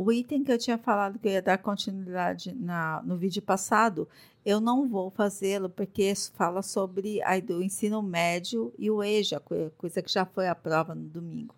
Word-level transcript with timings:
O 0.00 0.12
item 0.12 0.44
que 0.44 0.52
eu 0.52 0.56
tinha 0.56 0.78
falado 0.78 1.18
que 1.18 1.26
eu 1.26 1.32
ia 1.32 1.42
dar 1.42 1.58
continuidade 1.58 2.54
na, 2.54 3.02
no 3.02 3.18
vídeo 3.18 3.42
passado, 3.42 4.08
eu 4.42 4.60
não 4.60 4.88
vou 4.88 5.10
fazê-lo 5.10 5.68
porque 5.68 6.14
fala 6.34 6.62
sobre 6.62 7.20
a, 7.22 7.32
o 7.52 7.60
ensino 7.60 8.00
médio 8.00 8.72
e 8.78 8.90
o 8.90 9.02
EJA, 9.02 9.42
coisa 9.76 10.00
que 10.00 10.10
já 10.10 10.24
foi 10.24 10.46
a 10.46 10.54
prova 10.54 10.94
no 10.94 11.08
domingo. 11.08 11.54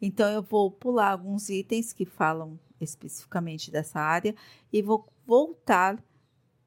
Então, 0.00 0.28
eu 0.30 0.42
vou 0.42 0.70
pular 0.70 1.12
alguns 1.12 1.48
itens 1.48 1.92
que 1.92 2.04
falam 2.04 2.58
especificamente 2.80 3.70
dessa 3.70 4.00
área 4.00 4.34
e 4.72 4.82
vou 4.82 5.06
voltar 5.26 6.02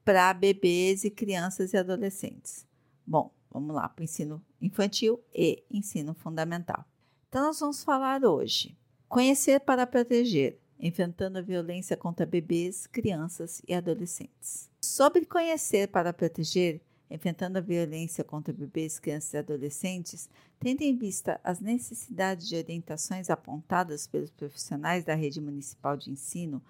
para 0.04 0.32
bebês 0.32 1.04
e 1.04 1.10
crianças 1.10 1.72
e 1.72 1.76
adolescentes. 1.76 2.64
Bom, 3.06 3.30
vamos 3.56 3.74
lá 3.74 3.88
para 3.88 4.02
o 4.02 4.04
ensino 4.04 4.44
infantil 4.60 5.18
e 5.34 5.64
ensino 5.70 6.14
fundamental. 6.14 6.84
Então, 7.28 7.46
nós 7.46 7.58
vamos 7.58 7.82
falar 7.82 8.24
hoje. 8.24 8.76
Conhecer 9.08 9.60
para 9.60 9.86
proteger 9.86 10.60
enfrentando 10.78 11.38
a 11.38 11.42
violência 11.42 11.96
contra 11.96 12.26
bebês, 12.26 12.86
crianças 12.86 13.62
e 13.66 13.74
adolescentes. 13.74 14.70
Sobre 14.80 15.24
conhecer 15.24 15.88
para 15.88 16.12
proteger, 16.12 16.80
enfrentando 17.10 17.58
a 17.58 17.62
violência 17.62 18.22
contra 18.22 18.52
bebês, 18.52 18.98
crianças 18.98 19.32
e 19.32 19.38
adolescentes, 19.38 20.28
tendo 20.58 20.82
em 20.82 20.96
vista 20.96 21.40
as 21.42 21.60
necessidades 21.60 22.48
de 22.48 22.56
orientações 22.56 23.30
apontadas 23.30 24.06
pelos 24.06 24.30
profissionais 24.30 25.04
da 25.04 25.14
rede 25.14 25.40
municipal 25.40 25.96
de 25.96 26.10
ensino 26.10 26.62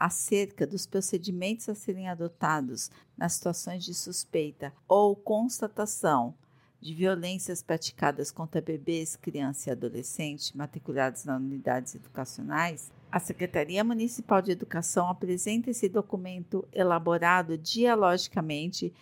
acerca 0.00 0.66
dos 0.66 0.86
procedimentos 0.86 1.68
a 1.68 1.74
serem 1.74 2.08
adotados 2.08 2.90
nas 3.18 3.34
situações 3.34 3.84
de 3.84 3.92
suspeita 3.92 4.72
ou 4.88 5.14
constatação 5.14 6.34
de 6.80 6.94
violências 6.94 7.62
praticadas 7.62 8.30
contra 8.30 8.62
bebês, 8.62 9.14
crianças 9.14 9.66
e 9.66 9.70
adolescentes 9.70 10.52
matriculados 10.52 11.26
nas 11.26 11.38
unidades 11.38 11.94
educacionais, 11.94 12.90
a 13.12 13.20
Secretaria 13.20 13.84
Municipal 13.84 14.40
de 14.40 14.52
Educação 14.52 15.08
apresenta 15.08 15.68
esse 15.68 15.90
documento 15.90 16.66
elaborado 16.72 17.58
dialogicamente 17.58 18.94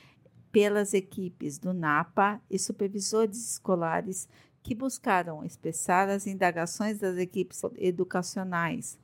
pelas 0.51 0.93
equipes 0.93 1.59
do 1.59 1.73
NAPA 1.73 2.41
e 2.51 2.59
supervisores 2.59 3.53
escolares 3.53 4.29
que 4.63 4.75
buscaram 4.75 5.45
expressar 5.45 6.09
as 6.09 6.27
indagações 6.27 6.99
das 6.99 7.17
equipes 7.17 7.63
educacionais, 7.77 8.99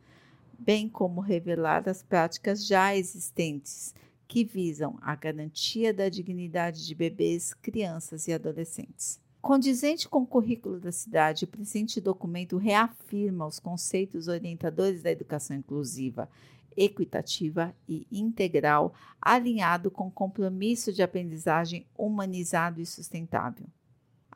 bem 0.58 0.88
como 0.88 1.20
revelar 1.20 1.88
as 1.88 2.02
práticas 2.02 2.66
já 2.66 2.94
existentes 2.97 3.94
que 4.27 4.44
visam 4.44 4.98
a 5.00 5.14
garantia 5.14 5.92
da 5.92 6.08
dignidade 6.08 6.86
de 6.86 6.94
bebês, 6.94 7.55
crianças 7.55 8.27
e 8.27 8.33
adolescentes. 8.33 9.20
Condizente 9.41 10.08
com 10.08 10.22
o 10.22 10.27
currículo 10.27 10.80
da 10.80 10.91
cidade, 10.91 11.44
o 11.44 11.48
presente 11.48 12.00
documento 12.00 12.56
reafirma 12.56 13.46
os 13.46 13.61
conceitos 13.61 14.27
orientadores 14.27 15.02
da 15.02 15.11
educação 15.11 15.55
inclusiva, 15.56 16.28
equitativa 16.77 17.74
e 17.89 18.06
integral, 18.11 18.94
alinhado 19.20 19.91
com 19.91 20.08
o 20.08 20.11
compromisso 20.11 20.92
de 20.92 21.02
aprendizagem 21.02 21.86
humanizado 21.96 22.80
e 22.80 22.86
sustentável. 22.86 23.66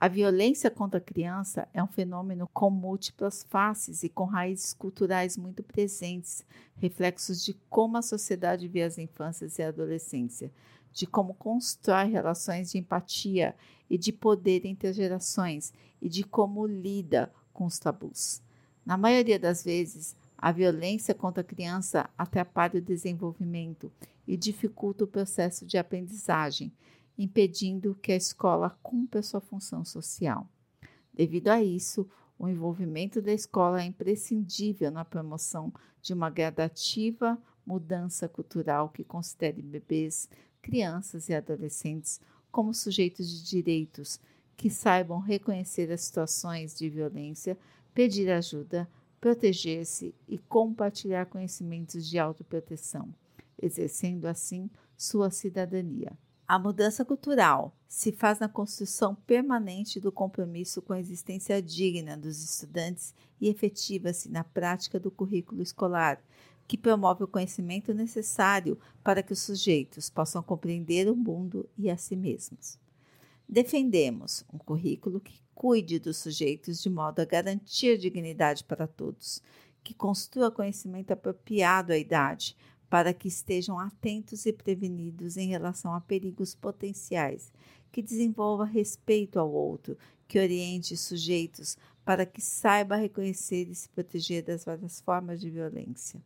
A 0.00 0.06
violência 0.06 0.70
contra 0.70 0.98
a 0.98 1.02
criança 1.02 1.66
é 1.74 1.82
um 1.82 1.88
fenômeno 1.88 2.48
com 2.54 2.70
múltiplas 2.70 3.42
faces 3.42 4.04
e 4.04 4.08
com 4.08 4.26
raízes 4.26 4.72
culturais 4.72 5.36
muito 5.36 5.60
presentes, 5.60 6.44
reflexos 6.76 7.44
de 7.44 7.54
como 7.68 7.96
a 7.96 8.02
sociedade 8.02 8.68
vê 8.68 8.84
as 8.84 8.96
infâncias 8.96 9.58
e 9.58 9.62
a 9.62 9.68
adolescência, 9.68 10.52
de 10.92 11.04
como 11.04 11.34
constrói 11.34 12.06
relações 12.10 12.70
de 12.70 12.78
empatia 12.78 13.56
e 13.90 13.98
de 13.98 14.12
poder 14.12 14.64
entre 14.64 14.86
as 14.86 14.94
gerações 14.94 15.72
e 16.00 16.08
de 16.08 16.22
como 16.22 16.64
lida 16.64 17.32
com 17.52 17.66
os 17.66 17.80
tabus. 17.80 18.40
Na 18.86 18.96
maioria 18.96 19.38
das 19.38 19.64
vezes, 19.64 20.14
a 20.36 20.52
violência 20.52 21.12
contra 21.12 21.40
a 21.40 21.44
criança 21.44 22.08
atrapalha 22.16 22.78
o 22.78 22.82
desenvolvimento 22.82 23.90
e 24.28 24.36
dificulta 24.36 25.02
o 25.02 25.08
processo 25.08 25.66
de 25.66 25.76
aprendizagem, 25.76 26.72
impedindo 27.18 27.98
que 28.00 28.12
a 28.12 28.16
escola 28.16 28.70
cumpra 28.82 29.22
sua 29.22 29.40
função 29.40 29.84
social. 29.84 30.48
Devido 31.12 31.48
a 31.48 31.62
isso, 31.62 32.08
o 32.38 32.48
envolvimento 32.48 33.20
da 33.20 33.32
escola 33.32 33.82
é 33.82 33.84
imprescindível 33.84 34.90
na 34.90 35.04
promoção 35.04 35.72
de 36.00 36.14
uma 36.14 36.30
gradativa 36.30 37.36
mudança 37.66 38.28
cultural 38.28 38.88
que 38.88 39.02
considere 39.02 39.60
bebês, 39.60 40.28
crianças 40.62 41.28
e 41.28 41.34
adolescentes 41.34 42.20
como 42.50 42.72
sujeitos 42.72 43.28
de 43.28 43.44
direitos, 43.44 44.20
que 44.56 44.70
saibam 44.70 45.18
reconhecer 45.18 45.90
as 45.92 46.02
situações 46.02 46.76
de 46.76 46.88
violência, 46.88 47.58
pedir 47.92 48.30
ajuda, 48.30 48.88
proteger-se 49.20 50.14
e 50.26 50.38
compartilhar 50.38 51.26
conhecimentos 51.26 52.08
de 52.08 52.18
autoproteção, 52.18 53.12
exercendo 53.60 54.26
assim 54.26 54.70
sua 54.96 55.30
cidadania. 55.30 56.16
A 56.48 56.58
mudança 56.58 57.04
cultural 57.04 57.76
se 57.86 58.10
faz 58.10 58.38
na 58.38 58.48
construção 58.48 59.14
permanente 59.14 60.00
do 60.00 60.10
compromisso 60.10 60.80
com 60.80 60.94
a 60.94 60.98
existência 60.98 61.60
digna 61.60 62.16
dos 62.16 62.42
estudantes 62.42 63.14
e 63.38 63.50
efetiva-se 63.50 64.30
na 64.30 64.42
prática 64.42 64.98
do 64.98 65.10
currículo 65.10 65.60
escolar, 65.60 66.18
que 66.66 66.78
promove 66.78 67.22
o 67.22 67.28
conhecimento 67.28 67.92
necessário 67.92 68.78
para 69.04 69.22
que 69.22 69.34
os 69.34 69.42
sujeitos 69.42 70.08
possam 70.08 70.42
compreender 70.42 71.06
o 71.10 71.14
mundo 71.14 71.68
e 71.76 71.90
a 71.90 71.98
si 71.98 72.16
mesmos. 72.16 72.78
Defendemos 73.46 74.42
um 74.50 74.56
currículo 74.56 75.20
que 75.20 75.42
cuide 75.54 75.98
dos 75.98 76.16
sujeitos 76.16 76.82
de 76.82 76.88
modo 76.88 77.20
a 77.20 77.26
garantir 77.26 77.98
dignidade 77.98 78.64
para 78.64 78.86
todos, 78.86 79.42
que 79.84 79.92
construa 79.92 80.50
conhecimento 80.50 81.10
apropriado 81.10 81.92
à 81.92 81.98
idade, 81.98 82.56
para 82.88 83.12
que 83.12 83.28
estejam 83.28 83.78
atentos 83.78 84.46
e 84.46 84.52
prevenidos 84.52 85.36
em 85.36 85.48
relação 85.48 85.92
a 85.92 86.00
perigos 86.00 86.54
potenciais, 86.54 87.52
que 87.92 88.02
desenvolva 88.02 88.64
respeito 88.64 89.38
ao 89.38 89.50
outro, 89.50 89.96
que 90.26 90.38
oriente 90.38 90.96
sujeitos 90.96 91.76
para 92.04 92.24
que 92.24 92.40
saiba 92.40 92.96
reconhecer 92.96 93.68
e 93.68 93.74
se 93.74 93.88
proteger 93.88 94.42
das 94.42 94.64
várias 94.64 95.00
formas 95.00 95.40
de 95.40 95.50
violência. 95.50 96.22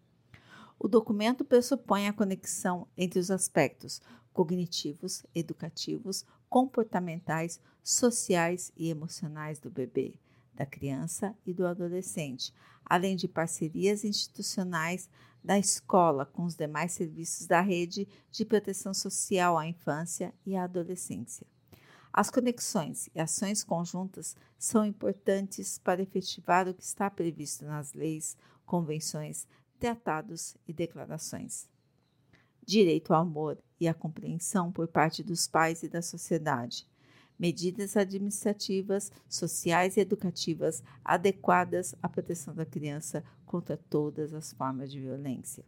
O 0.78 0.88
documento 0.88 1.44
pressupõe 1.44 2.08
a 2.08 2.12
conexão 2.12 2.86
entre 2.96 3.18
os 3.18 3.30
aspectos 3.30 4.00
cognitivos, 4.32 5.24
educativos, 5.34 6.24
comportamentais, 6.48 7.60
sociais 7.82 8.72
e 8.76 8.88
emocionais 8.88 9.58
do 9.58 9.70
bebê, 9.70 10.14
da 10.54 10.66
criança 10.66 11.34
e 11.46 11.52
do 11.52 11.66
adolescente, 11.66 12.52
além 12.84 13.16
de 13.16 13.28
parcerias 13.28 14.04
institucionais 14.04 15.08
da 15.42 15.58
escola 15.58 16.24
com 16.24 16.44
os 16.44 16.54
demais 16.54 16.92
serviços 16.92 17.46
da 17.46 17.60
rede 17.60 18.08
de 18.30 18.44
proteção 18.44 18.94
social 18.94 19.58
à 19.58 19.66
infância 19.66 20.32
e 20.46 20.56
à 20.56 20.64
adolescência. 20.64 21.46
As 22.12 22.30
conexões 22.30 23.08
e 23.14 23.20
ações 23.20 23.64
conjuntas 23.64 24.36
são 24.58 24.84
importantes 24.84 25.78
para 25.78 26.02
efetivar 26.02 26.68
o 26.68 26.74
que 26.74 26.82
está 26.82 27.10
previsto 27.10 27.64
nas 27.64 27.94
leis, 27.94 28.36
convenções, 28.66 29.46
tratados 29.78 30.54
e 30.68 30.72
declarações. 30.72 31.68
Direito 32.64 33.12
ao 33.12 33.22
amor 33.22 33.58
e 33.80 33.88
à 33.88 33.94
compreensão 33.94 34.70
por 34.70 34.86
parte 34.86 35.22
dos 35.22 35.48
pais 35.48 35.82
e 35.82 35.88
da 35.88 36.02
sociedade 36.02 36.86
medidas 37.42 37.96
administrativas, 37.96 39.10
sociais 39.28 39.96
e 39.96 40.00
educativas 40.00 40.80
adequadas 41.04 41.92
à 42.00 42.08
proteção 42.08 42.54
da 42.54 42.64
criança 42.64 43.24
contra 43.44 43.76
todas 43.76 44.32
as 44.32 44.52
formas 44.52 44.92
de 44.92 45.00
violência. 45.00 45.64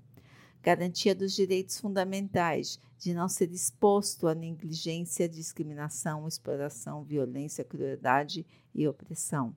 Garantia 0.62 1.16
dos 1.16 1.32
direitos 1.32 1.80
fundamentais 1.80 2.78
de 2.96 3.12
não 3.12 3.28
ser 3.28 3.50
exposto 3.50 4.28
à 4.28 4.36
negligência, 4.36 5.28
discriminação, 5.28 6.28
exploração, 6.28 7.02
violência, 7.02 7.64
crueldade 7.64 8.46
e 8.72 8.86
opressão. 8.86 9.52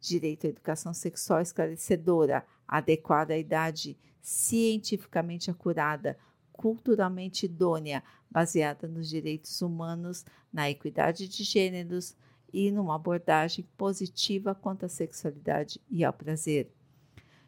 Direito 0.00 0.48
à 0.48 0.50
educação 0.50 0.92
sexual 0.92 1.40
esclarecedora, 1.40 2.44
adequada 2.66 3.32
à 3.32 3.38
idade, 3.38 3.96
cientificamente 4.20 5.52
acurada, 5.52 6.18
culturalmente 6.56 7.46
idônea, 7.46 8.02
baseada 8.30 8.88
nos 8.88 9.08
direitos 9.08 9.60
humanos, 9.60 10.24
na 10.52 10.70
equidade 10.70 11.28
de 11.28 11.44
gêneros 11.44 12.16
e 12.52 12.70
numa 12.70 12.94
abordagem 12.94 13.68
positiva 13.76 14.54
quanto 14.54 14.86
à 14.86 14.88
sexualidade 14.88 15.80
e 15.90 16.04
ao 16.04 16.12
prazer. 16.12 16.70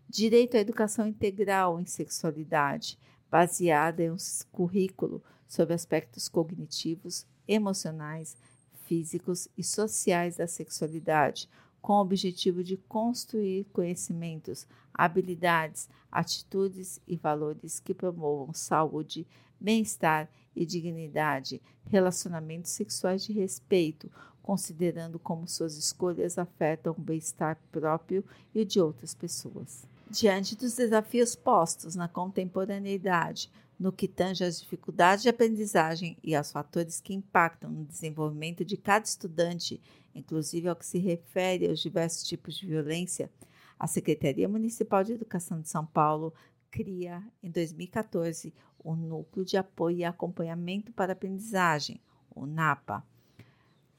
Direito 0.08 0.56
à 0.56 0.60
educação 0.60 1.06
integral 1.06 1.80
em 1.80 1.86
sexualidade, 1.86 2.98
baseada 3.30 4.02
em 4.02 4.10
um 4.10 4.16
currículo 4.52 5.22
sobre 5.48 5.74
aspectos 5.74 6.28
cognitivos, 6.28 7.26
emocionais, 7.46 8.36
físicos 8.84 9.48
e 9.56 9.64
sociais 9.64 10.36
da 10.36 10.46
sexualidade, 10.46 11.48
com 11.86 11.92
o 11.92 12.00
objetivo 12.00 12.64
de 12.64 12.76
construir 12.76 13.64
conhecimentos, 13.72 14.66
habilidades, 14.92 15.88
atitudes 16.10 17.00
e 17.06 17.14
valores 17.14 17.78
que 17.78 17.94
promovam 17.94 18.52
saúde, 18.52 19.24
bem-estar 19.60 20.28
e 20.56 20.66
dignidade, 20.66 21.62
relacionamentos 21.84 22.72
sexuais 22.72 23.22
de 23.22 23.32
respeito, 23.32 24.10
considerando 24.42 25.16
como 25.16 25.46
suas 25.46 25.76
escolhas 25.76 26.38
afetam 26.38 26.92
o 26.92 27.00
bem-estar 27.00 27.56
próprio 27.70 28.24
e 28.52 28.64
de 28.64 28.80
outras 28.80 29.14
pessoas. 29.14 29.86
Diante 30.10 30.56
dos 30.56 30.74
desafios 30.74 31.36
postos 31.36 31.94
na 31.94 32.08
contemporaneidade, 32.08 33.48
no 33.78 33.92
que 33.92 34.08
tange 34.08 34.44
às 34.44 34.60
dificuldades 34.60 35.22
de 35.22 35.28
aprendizagem 35.28 36.16
e 36.22 36.34
aos 36.34 36.50
fatores 36.50 37.00
que 37.00 37.14
impactam 37.14 37.70
no 37.70 37.84
desenvolvimento 37.84 38.64
de 38.64 38.76
cada 38.76 39.04
estudante, 39.04 39.80
inclusive 40.14 40.68
ao 40.68 40.76
que 40.76 40.86
se 40.86 40.98
refere 40.98 41.68
aos 41.68 41.80
diversos 41.80 42.26
tipos 42.26 42.56
de 42.56 42.66
violência, 42.66 43.30
a 43.78 43.86
Secretaria 43.86 44.48
Municipal 44.48 45.04
de 45.04 45.12
Educação 45.12 45.60
de 45.60 45.68
São 45.68 45.84
Paulo 45.84 46.32
cria, 46.70 47.22
em 47.42 47.50
2014, 47.50 48.54
o 48.78 48.94
Núcleo 48.94 49.44
de 49.44 49.56
Apoio 49.56 49.98
e 49.98 50.04
Acompanhamento 50.04 50.92
para 50.92 51.12
a 51.12 51.14
Aprendizagem, 51.14 52.00
o 52.34 52.46
NAPA, 52.46 53.04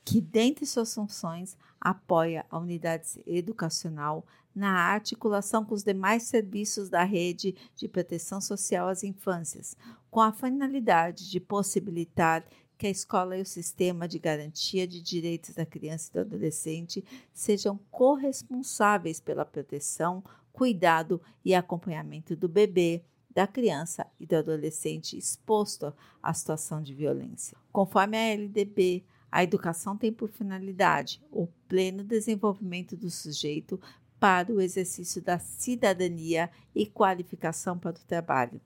que, 0.07 0.21
dentre 0.21 0.65
suas 0.65 0.95
funções, 0.95 1.57
apoia 1.81 2.45
a 2.49 2.57
unidade 2.57 3.21
educacional 3.25 4.25
na 4.55 4.71
articulação 4.71 5.65
com 5.65 5.75
os 5.75 5.83
demais 5.83 6.23
serviços 6.23 6.89
da 6.89 7.03
rede 7.03 7.53
de 7.75 7.89
proteção 7.89 8.39
social 8.39 8.87
às 8.87 9.03
infâncias, 9.03 9.75
com 10.09 10.21
a 10.21 10.31
finalidade 10.31 11.29
de 11.29 11.41
possibilitar 11.41 12.45
que 12.77 12.87
a 12.87 12.89
escola 12.89 13.37
e 13.37 13.41
o 13.41 13.45
sistema 13.45 14.07
de 14.07 14.17
garantia 14.17 14.87
de 14.87 15.01
direitos 15.01 15.55
da 15.55 15.65
criança 15.65 16.09
e 16.09 16.13
do 16.13 16.19
adolescente 16.21 17.03
sejam 17.33 17.77
corresponsáveis 17.91 19.19
pela 19.19 19.43
proteção, 19.43 20.23
cuidado 20.53 21.21
e 21.43 21.53
acompanhamento 21.53 22.33
do 22.33 22.47
bebê, 22.47 23.03
da 23.29 23.45
criança 23.45 24.07
e 24.17 24.25
do 24.25 24.37
adolescente 24.37 25.17
exposto 25.17 25.93
à 26.23 26.33
situação 26.33 26.81
de 26.81 26.93
violência. 26.93 27.57
Conforme 27.73 28.15
a 28.15 28.33
LDB, 28.33 29.03
a 29.31 29.43
educação 29.43 29.97
tem 29.97 30.11
por 30.11 30.29
finalidade 30.29 31.21
o 31.31 31.47
pleno 31.67 32.03
desenvolvimento 32.03 32.95
do 32.95 33.09
sujeito 33.09 33.79
para 34.19 34.51
o 34.51 34.61
exercício 34.61 35.21
da 35.21 35.37
cidadania 35.37 36.49
e 36.73 36.85
qualificação 36.85 37.77
para 37.77 37.97
o 37.97 38.05
trabalho. 38.05 38.59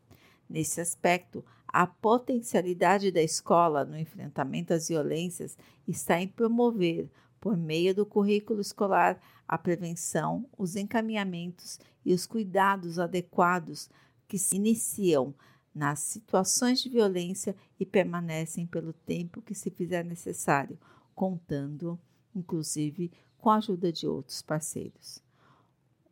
Nesse 0.50 0.80
aspecto, 0.80 1.44
a 1.68 1.88
potencialidade 1.88 3.12
da 3.12 3.22
escola 3.22 3.86
no 3.86 3.98
enfrentamento 3.98 4.74
às 4.74 4.88
violências 4.88 5.58
está 5.88 6.22
em 6.22 6.28
promover, 6.28 7.10
por 7.40 7.58
meio 7.58 7.96
do 7.96 8.06
currículo 8.06 8.62
escolar, 8.62 9.20
a 9.48 9.58
prevenção, 9.58 10.46
os 10.58 10.76
encaminhamentos 10.76 11.80
e 12.06 12.14
os 12.14 12.26
cuidados 12.26 13.00
adequados 13.00 13.90
que 14.28 14.38
se 14.38 14.56
iniciam 14.56 15.34
nas 15.74 16.00
situações 16.00 16.82
de 16.82 16.90
violência 16.90 17.56
e 17.80 17.86
permanecem 17.86 18.66
pelo 18.66 18.94
tempo 18.94 19.42
que 19.42 19.56
se 19.56 19.70
fizer 19.70 20.04
necessário, 20.04 20.78
contando, 21.16 22.00
inclusive, 22.36 23.12
com 23.38 23.50
a 23.50 23.58
ajuda 23.58 23.92
de 23.92 24.08
outros 24.08 24.42
parceiros. 24.42 25.22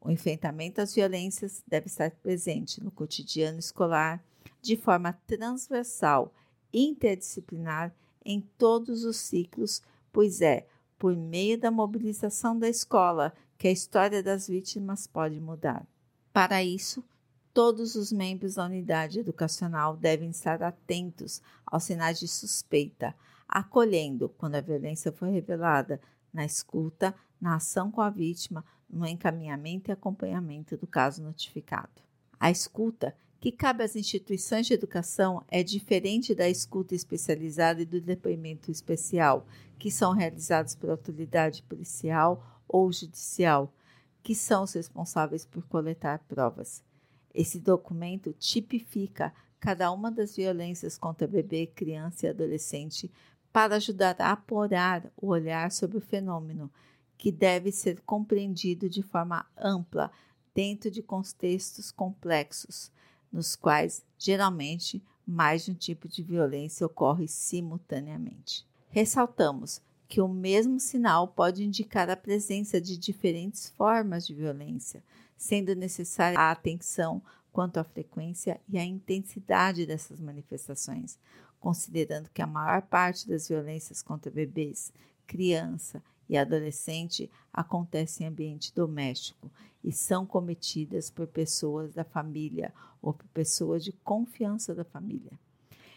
O 0.01 0.09
enfrentamento 0.09 0.81
às 0.81 0.95
violências 0.95 1.61
deve 1.67 1.87
estar 1.87 2.11
presente 2.11 2.81
no 2.81 2.89
cotidiano 2.89 3.59
escolar 3.59 4.23
de 4.61 4.77
forma 4.77 5.13
transversal, 5.27 6.33
interdisciplinar 6.73 7.93
em 8.23 8.41
todos 8.57 9.03
os 9.03 9.17
ciclos, 9.17 9.81
pois 10.11 10.41
é 10.41 10.67
por 10.97 11.15
meio 11.15 11.57
da 11.57 11.71
mobilização 11.71 12.57
da 12.57 12.69
escola 12.69 13.33
que 13.57 13.67
a 13.67 13.71
história 13.71 14.23
das 14.23 14.47
vítimas 14.47 15.05
pode 15.05 15.39
mudar. 15.39 15.85
Para 16.31 16.63
isso, 16.63 17.03
Todos 17.61 17.95
os 17.95 18.09
membros 18.09 18.55
da 18.55 18.63
unidade 18.63 19.19
educacional 19.19 19.97
devem 19.97 20.29
estar 20.29 20.63
atentos 20.63 21.41
aos 21.65 21.83
sinais 21.83 22.17
de 22.17 22.25
suspeita, 22.25 23.13
acolhendo 23.49 24.29
quando 24.37 24.55
a 24.55 24.61
violência 24.61 25.11
for 25.11 25.27
revelada, 25.27 25.99
na 26.31 26.45
escuta, 26.45 27.13
na 27.41 27.55
ação 27.55 27.91
com 27.91 27.99
a 27.99 28.09
vítima, 28.09 28.63
no 28.89 29.05
encaminhamento 29.05 29.91
e 29.91 29.91
acompanhamento 29.91 30.77
do 30.77 30.87
caso 30.87 31.21
notificado. 31.21 32.01
A 32.39 32.49
escuta, 32.49 33.13
que 33.41 33.51
cabe 33.51 33.83
às 33.83 33.93
instituições 33.93 34.65
de 34.65 34.73
educação, 34.73 35.43
é 35.49 35.61
diferente 35.61 36.33
da 36.33 36.47
escuta 36.47 36.95
especializada 36.95 37.81
e 37.81 37.85
do 37.85 37.99
depoimento 37.99 38.71
especial, 38.71 39.45
que 39.77 39.91
são 39.91 40.13
realizados 40.13 40.75
por 40.75 40.89
autoridade 40.89 41.61
policial 41.63 42.63
ou 42.69 42.89
judicial, 42.89 43.69
que 44.23 44.33
são 44.33 44.63
os 44.63 44.71
responsáveis 44.71 45.45
por 45.45 45.67
coletar 45.67 46.19
provas. 46.19 46.87
Esse 47.33 47.59
documento 47.59 48.33
tipifica 48.33 49.33
cada 49.59 49.91
uma 49.91 50.09
das 50.09 50.35
violências 50.35 50.97
contra 50.97 51.27
bebê, 51.27 51.67
criança 51.67 52.25
e 52.25 52.29
adolescente 52.29 53.11
para 53.51 53.75
ajudar 53.75 54.15
a 54.19 54.31
apurar 54.31 55.11
o 55.17 55.27
olhar 55.27 55.71
sobre 55.71 55.97
o 55.97 56.01
fenômeno, 56.01 56.71
que 57.17 57.31
deve 57.31 57.71
ser 57.71 58.01
compreendido 58.01 58.89
de 58.89 59.03
forma 59.03 59.45
ampla 59.57 60.11
dentro 60.55 60.89
de 60.89 61.01
contextos 61.01 61.91
complexos, 61.91 62.91
nos 63.31 63.55
quais 63.55 64.03
geralmente 64.17 65.03
mais 65.25 65.65
de 65.65 65.71
um 65.71 65.75
tipo 65.75 66.07
de 66.07 66.23
violência 66.23 66.85
ocorre 66.85 67.27
simultaneamente. 67.27 68.65
Ressaltamos 68.89 69.81
que 70.07 70.19
o 70.19 70.27
mesmo 70.27 70.79
sinal 70.79 71.27
pode 71.27 71.63
indicar 71.63 72.09
a 72.09 72.17
presença 72.17 72.81
de 72.81 72.97
diferentes 72.97 73.69
formas 73.69 74.25
de 74.25 74.33
violência, 74.33 75.03
sendo 75.39 75.73
necessária 75.73 76.37
a 76.37 76.51
atenção 76.51 77.23
quanto 77.49 77.77
à 77.77 77.83
frequência 77.83 78.59
e 78.67 78.77
à 78.77 78.83
intensidade 78.83 79.85
dessas 79.85 80.19
manifestações, 80.19 81.17
considerando 81.61 82.29
que 82.29 82.41
a 82.41 82.47
maior 82.47 82.81
parte 82.81 83.25
das 83.25 83.47
violências 83.47 84.01
contra 84.01 84.29
bebês, 84.29 84.91
criança 85.25 86.03
e 86.27 86.37
adolescente 86.37 87.31
acontece 87.53 88.21
em 88.21 88.27
ambiente 88.27 88.75
doméstico 88.75 89.49
e 89.81 89.93
são 89.93 90.25
cometidas 90.25 91.09
por 91.09 91.25
pessoas 91.25 91.93
da 91.93 92.03
família 92.03 92.73
ou 93.01 93.13
por 93.13 93.27
pessoas 93.29 93.83
de 93.83 93.93
confiança 93.93 94.75
da 94.75 94.83
família. 94.83 95.31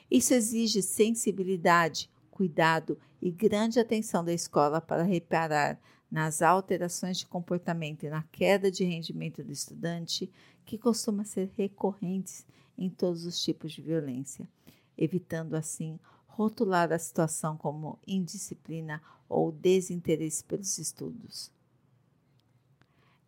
Isso 0.08 0.34
exige 0.34 0.82
sensibilidade, 0.82 2.08
cuidado 2.30 2.96
e 3.20 3.28
grande 3.28 3.80
atenção 3.80 4.24
da 4.24 4.32
escola 4.32 4.80
para 4.80 5.02
reparar 5.02 5.80
nas 6.12 6.42
alterações 6.42 7.16
de 7.16 7.26
comportamento 7.26 8.02
e 8.02 8.10
na 8.10 8.22
queda 8.24 8.70
de 8.70 8.84
rendimento 8.84 9.42
do 9.42 9.50
estudante, 9.50 10.30
que 10.62 10.76
costuma 10.76 11.24
ser 11.24 11.50
recorrentes 11.56 12.46
em 12.76 12.90
todos 12.90 13.24
os 13.24 13.42
tipos 13.42 13.72
de 13.72 13.80
violência, 13.80 14.46
evitando 14.96 15.54
assim 15.54 15.98
rotular 16.26 16.92
a 16.92 16.98
situação 16.98 17.56
como 17.56 17.98
indisciplina 18.06 19.02
ou 19.26 19.50
desinteresse 19.50 20.44
pelos 20.44 20.76
estudos. 20.76 21.50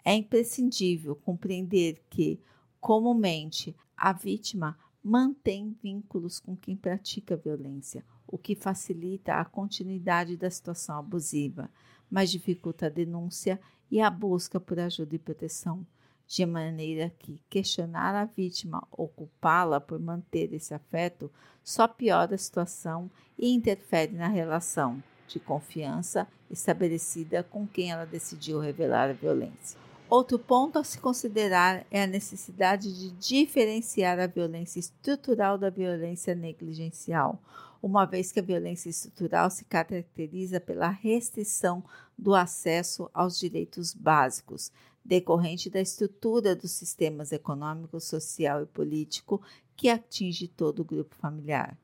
É 0.05 0.15
imprescindível 0.15 1.17
compreender 1.17 2.05
que, 2.11 2.39
comumente, 2.83 3.75
a 3.97 4.13
vítima 4.13 4.79
mantém 5.03 5.75
vínculos 5.83 6.39
com 6.39 6.55
quem 6.55 6.77
pratica 6.77 7.35
violência, 7.35 8.05
o 8.27 8.37
que 8.37 8.55
facilita 8.55 9.37
a 9.37 9.45
continuidade 9.47 10.37
da 10.37 10.51
situação 10.51 10.99
abusiva, 10.99 11.71
mas 12.11 12.31
dificulta 12.31 12.87
a 12.87 12.91
denúncia 12.91 13.61
e 13.91 14.01
a 14.01 14.11
busca 14.11 14.59
por 14.59 14.79
ajuda 14.79 15.15
e 15.15 15.19
proteção, 15.19 15.87
de 16.27 16.47
maneira 16.47 17.13
que 17.19 17.41
questionar 17.51 18.15
a 18.15 18.25
vítima 18.25 18.87
ou 18.91 19.09
culpá-la 19.09 19.81
por 19.81 20.01
manter 20.01 20.53
esse 20.53 20.73
afeto 20.73 21.31
só 21.63 21.87
piora 21.87 22.35
a 22.35 22.39
situação 22.39 23.11
e 23.39 23.53
interfere 23.53 24.13
na 24.13 24.29
relação 24.29 25.03
de 25.29 25.39
confiança 25.39 26.27
estabelecida 26.51 27.43
com 27.43 27.67
quem 27.67 27.91
ela 27.91 28.05
decidiu 28.05 28.59
revelar 28.59 29.11
a 29.11 29.15
violência. 29.15 29.79
Outro 30.09 30.39
ponto 30.39 30.79
a 30.79 30.85
se 30.85 30.99
considerar 30.99 31.85
é 31.91 32.03
a 32.03 32.07
necessidade 32.07 32.93
de 32.97 33.11
diferenciar 33.13 34.21
a 34.21 34.27
violência 34.27 34.79
estrutural 34.79 35.59
da 35.59 35.71
violência 35.71 36.35
negligencial, 36.35 37.41
uma 37.85 38.07
vez 38.07 38.33
que 38.33 38.41
a 38.41 38.43
violência 38.43 38.89
estrutural 38.89 39.51
se 39.51 39.63
caracteriza 39.67 40.59
pela 40.59 40.89
restrição 40.89 41.85
do 42.17 42.35
acesso 42.35 43.11
aos 43.13 43.39
direitos 43.39 43.93
básicos, 43.93 44.73
decorrente 45.05 45.69
da 45.69 45.83
estrutura 45.83 46.57
dos 46.57 46.71
sistemas 46.71 47.31
econômico, 47.31 48.01
social 48.01 48.63
e 48.63 48.67
político 48.67 49.43
que 49.77 49.91
atinge 49.91 50.49
todo 50.49 50.81
o 50.81 50.85
grupo 50.85 51.15
familiar. 51.15 51.77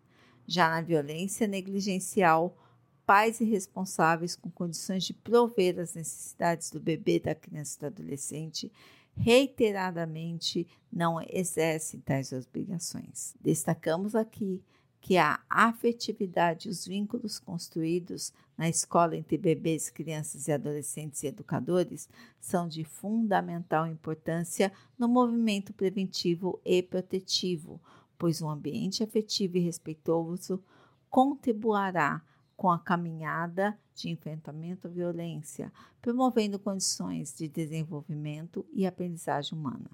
Já 0.47 0.71
na 0.71 0.81
violência 0.81 1.47
negligencial, 1.47 2.57
pais 3.05 3.39
irresponsáveis 3.39 4.35
com 4.35 4.51
condições 4.51 5.05
de 5.05 5.13
prover 5.13 5.79
as 5.79 5.93
necessidades 5.93 6.71
do 6.71 6.81
bebê, 6.81 7.21
da 7.21 7.35
criança 7.35 7.77
e 7.77 7.81
do 7.81 7.87
adolescente 7.89 8.73
reiteradamente 9.15 10.67
não 10.91 11.21
exercem 11.29 12.01
tais 12.01 12.33
obrigações. 12.33 13.35
Destacamos 13.39 14.15
aqui 14.15 14.63
que 15.01 15.17
a 15.17 15.41
afetividade 15.49 16.69
e 16.69 16.71
os 16.71 16.87
vínculos 16.87 17.39
construídos 17.39 18.33
na 18.57 18.69
escola 18.69 19.17
entre 19.17 19.39
bebês, 19.39 19.89
crianças 19.89 20.47
e 20.47 20.53
adolescentes 20.53 21.23
e 21.23 21.29
educadores 21.29 22.09
são 22.39 22.69
de 22.69 22.85
fundamental 22.85 23.87
importância 23.87 24.71
no 24.99 25.09
movimento 25.09 25.73
preventivo 25.73 26.61
e 26.65 26.83
protetivo, 26.83 27.81
pois 28.19 28.43
um 28.43 28.51
ambiente 28.51 29.03
afetivo 29.03 29.57
e 29.57 29.61
respeitoso 29.61 30.63
contribuirá 31.09 32.23
com 32.55 32.71
a 32.71 32.79
caminhada 32.79 33.79
de 33.95 34.11
enfrentamento 34.11 34.87
à 34.87 34.91
violência, 34.91 35.73
promovendo 36.03 36.59
condições 36.59 37.35
de 37.35 37.49
desenvolvimento 37.49 38.67
e 38.71 38.87
aprendizagem 38.87 39.59
humana. 39.59 39.91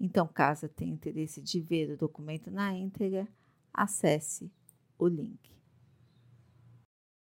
Então, 0.00 0.26
caso 0.26 0.68
tenha 0.68 0.92
interesse 0.92 1.40
de 1.40 1.60
ver 1.60 1.90
o 1.90 1.96
documento 1.96 2.50
na 2.50 2.72
íntegra, 2.74 3.28
acesse 3.72 4.50
o 4.98 5.06
link. 5.06 5.57